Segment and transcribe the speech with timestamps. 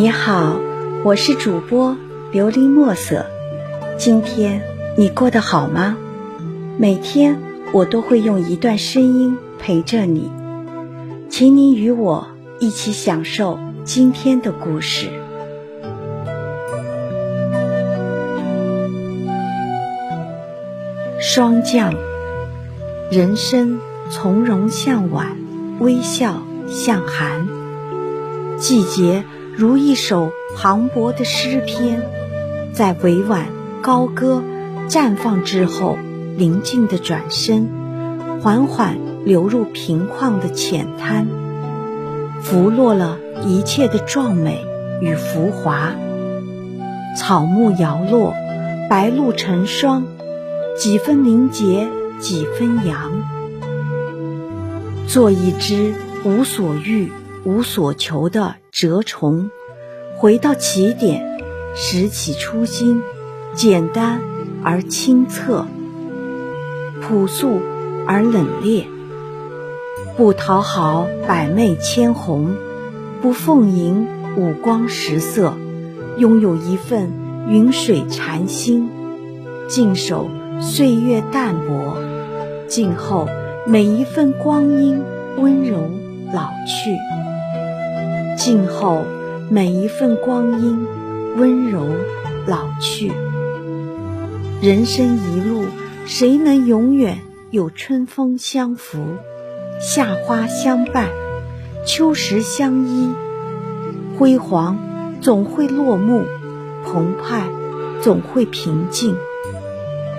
[0.00, 0.60] 你好，
[1.02, 1.96] 我是主播
[2.32, 3.26] 琉璃墨色。
[3.98, 4.62] 今天
[4.96, 5.96] 你过得好吗？
[6.78, 7.36] 每天
[7.72, 10.30] 我都会用一段声音陪着你，
[11.28, 12.28] 请你与我
[12.60, 15.08] 一起享受今天的故事。
[21.18, 21.92] 霜降，
[23.10, 23.80] 人生
[24.12, 25.36] 从容向晚，
[25.80, 27.48] 微笑向寒。
[28.58, 29.24] 季节。
[29.58, 32.00] 如一首磅礴的诗篇，
[32.72, 33.48] 在委婉
[33.82, 34.40] 高歌
[34.88, 35.98] 绽放之后，
[36.36, 37.68] 宁静的转身，
[38.40, 41.26] 缓缓流入平旷的浅滩，
[42.40, 44.64] 拂落了一切的壮美
[45.00, 45.92] 与浮华。
[47.16, 48.34] 草木摇落，
[48.88, 50.06] 白露成霜，
[50.76, 51.88] 几分凝结，
[52.20, 53.10] 几分扬。
[55.08, 57.10] 做一只无所欲。
[57.48, 59.50] 无所求的蛰虫，
[60.18, 61.40] 回到起点，
[61.74, 63.02] 拾起初心，
[63.54, 64.20] 简单
[64.62, 65.64] 而清澈，
[67.00, 67.58] 朴素
[68.06, 68.84] 而冷冽，
[70.14, 72.54] 不讨好百媚千红，
[73.22, 75.54] 不奉迎五光十色，
[76.18, 77.10] 拥有一份
[77.48, 78.90] 云水禅心，
[79.70, 80.28] 静守
[80.60, 81.96] 岁月淡泊，
[82.66, 83.26] 静候
[83.66, 85.00] 每一份光阴
[85.38, 85.78] 温柔
[86.30, 87.17] 老去。
[88.38, 89.04] 静候
[89.50, 90.86] 每一份光阴
[91.36, 91.84] 温柔
[92.46, 93.10] 老去。
[94.62, 95.64] 人生一路，
[96.06, 97.18] 谁能永远
[97.50, 99.00] 有春风相扶，
[99.80, 101.08] 夏花相伴，
[101.84, 103.10] 秋实相依？
[104.16, 104.78] 辉煌
[105.20, 106.22] 总会落幕，
[106.84, 107.48] 澎湃
[108.00, 109.16] 总会平静，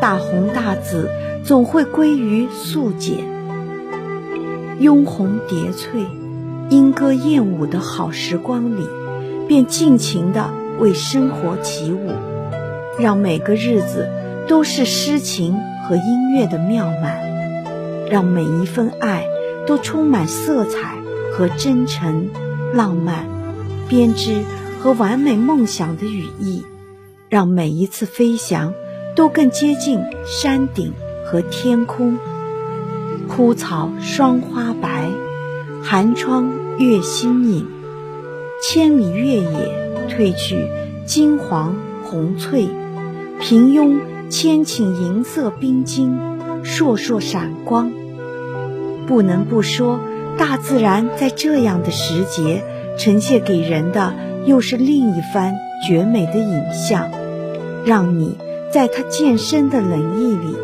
[0.00, 1.10] 大红大紫
[1.44, 3.18] 总会归于素简，
[4.80, 6.06] 拥红叠翠。
[6.68, 8.88] 莺歌燕舞的好时光里，
[9.46, 12.10] 便尽情地为生活起舞，
[12.98, 14.08] 让每个日子
[14.48, 17.20] 都是诗情和音乐的妙满，
[18.10, 19.24] 让每一份爱
[19.64, 20.96] 都充满色彩
[21.32, 22.30] 和真诚、
[22.74, 23.28] 浪漫、
[23.88, 24.42] 编织
[24.80, 26.64] 和完美梦想的羽翼，
[27.28, 28.74] 让每一次飞翔
[29.14, 30.92] 都更接近山顶
[31.24, 32.18] 和天空。
[33.28, 35.25] 枯草霜花白。
[35.88, 37.64] 寒窗月新影，
[38.60, 40.66] 千里越野褪去
[41.06, 42.68] 金黄红翠，
[43.40, 43.96] 平庸
[44.28, 46.18] 千顷银色冰晶，
[46.64, 47.92] 烁烁闪光。
[49.06, 50.00] 不能不说，
[50.36, 52.64] 大自然在这样的时节
[52.98, 54.12] 呈现给人的，
[54.44, 55.54] 又是另一番
[55.86, 57.08] 绝美的影像，
[57.84, 58.36] 让你
[58.72, 60.56] 在它渐深的冷意里，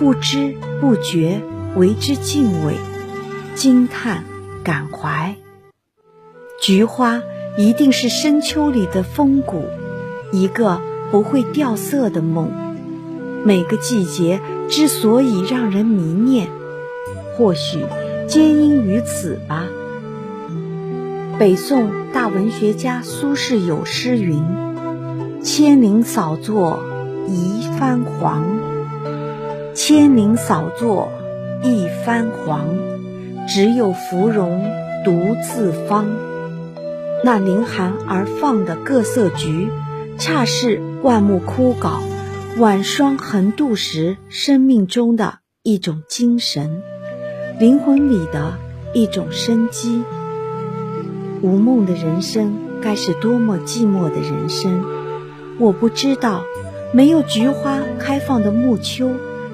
[0.00, 1.40] 不知不觉
[1.76, 2.74] 为之敬畏、
[3.54, 4.24] 惊叹。
[4.66, 5.36] 感怀，
[6.60, 7.22] 菊花
[7.56, 9.62] 一定是深秋里的风骨，
[10.32, 10.80] 一个
[11.12, 12.50] 不会掉色的梦。
[13.44, 16.48] 每个季节之所以让人迷念，
[17.36, 17.86] 或许
[18.26, 19.66] 皆因于此吧。
[21.38, 24.42] 北宋大文学家苏轼有诗云
[25.44, 26.80] ：“千林扫作
[27.28, 28.44] 一番黄，
[29.74, 31.12] 千林扫作
[31.62, 32.66] 一番黄。”
[33.46, 34.64] 只有芙蓉
[35.04, 36.06] 独自芳。
[37.24, 39.68] 那凌寒而放的各色菊，
[40.18, 42.00] 恰是万木枯槁、
[42.58, 46.82] 晚霜横渡时生命中的一种精神，
[47.58, 48.58] 灵魂里的
[48.92, 50.02] 一种生机。
[51.42, 52.52] 无梦的人生，
[52.82, 54.82] 该是多么寂寞的人生！
[55.58, 56.42] 我不知道，
[56.92, 59.12] 没有菊花开放的暮秋，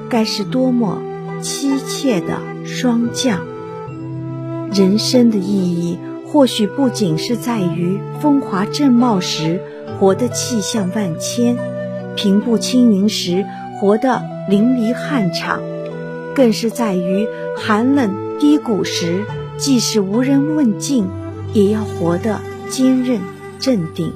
[0.09, 0.99] 该是多么
[1.43, 3.52] 凄切的霜降。
[4.75, 9.60] 人生的意义，或许不仅是在于风华正茂时
[9.99, 11.59] 活得气象万千，
[12.16, 13.44] 平步青云时
[13.78, 15.61] 活得淋漓酣畅，
[16.34, 19.25] 更是在于寒冷低谷时，
[19.58, 21.06] 即使无人问津，
[21.52, 23.20] 也要活得坚韧
[23.58, 24.12] 镇定。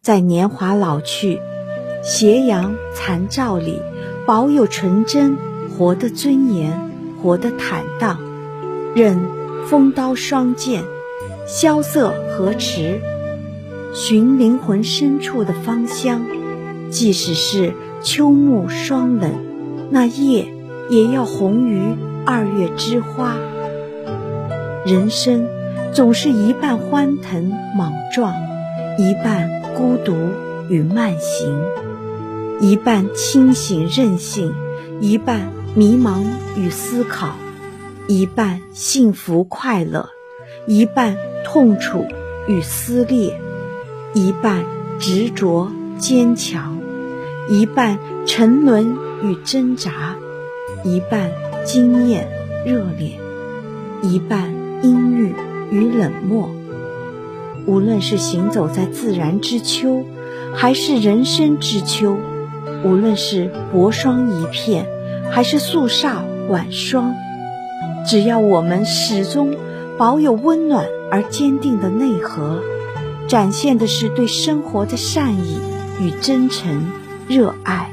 [0.00, 1.38] 在年华老去、
[2.02, 3.82] 斜阳残照里，
[4.26, 5.36] 保有纯真，
[5.68, 6.90] 活得尊严，
[7.22, 8.18] 活得坦荡。
[8.94, 9.18] 任
[9.66, 10.84] 风刀霜剑，
[11.48, 13.00] 萧瑟河池，
[13.92, 16.22] 寻灵魂深处的芳香。
[16.90, 19.32] 即使是秋暮霜冷，
[19.90, 20.46] 那叶
[20.88, 21.80] 也要红于
[22.24, 23.36] 二月之花。
[24.86, 25.48] 人生
[25.92, 28.32] 总是一半欢腾莽撞，
[28.96, 30.14] 一半孤独
[30.68, 31.60] 与慢行，
[32.60, 34.54] 一半清醒任性，
[35.00, 36.22] 一半迷茫
[36.56, 37.34] 与思考。
[38.06, 40.10] 一半幸福快乐，
[40.66, 42.04] 一半痛楚
[42.46, 43.40] 与撕裂，
[44.12, 44.66] 一半
[45.00, 46.78] 执着坚强，
[47.48, 50.16] 一半沉沦与挣扎，
[50.84, 51.30] 一半
[51.64, 52.28] 惊艳
[52.66, 53.18] 热烈，
[54.02, 54.52] 一半
[54.82, 55.34] 阴郁
[55.70, 56.50] 与冷漠。
[57.66, 60.04] 无论是行走在自然之秋，
[60.54, 62.18] 还是人生之秋；
[62.84, 64.86] 无论是薄霜一片，
[65.30, 67.14] 还是肃杀晚霜，
[68.06, 69.56] 只要我们始终
[69.96, 72.60] 保有温暖而坚定的内核，
[73.26, 75.58] 展现的是对生活的善意
[76.00, 76.90] 与真诚
[77.26, 77.90] 热爱，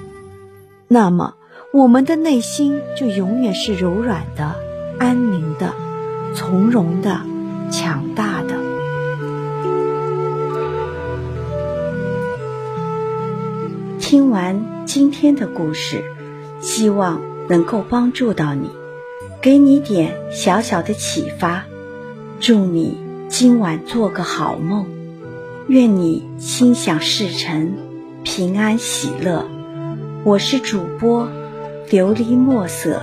[0.87, 1.35] 那么
[1.73, 4.55] 我们的内心就永远是柔软的、
[4.99, 5.73] 安宁的、
[6.35, 7.21] 从容的、
[7.71, 8.59] 强大的。
[13.99, 16.03] 听完今天的故事，
[16.59, 18.69] 希望能够帮助到你，
[19.41, 21.65] 给你点小小的启发。
[22.39, 22.95] 祝你
[23.27, 24.85] 今晚做个好梦，
[25.67, 27.73] 愿你心想事成，
[28.23, 29.49] 平安喜乐。
[30.23, 31.27] 我是主播
[31.89, 33.01] 琉璃墨色。